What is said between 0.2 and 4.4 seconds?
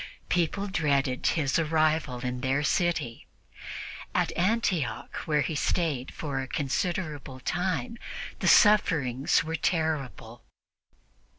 People dreaded his arrival in their city; at